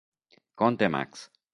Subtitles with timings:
[0.55, 1.29] Conte Max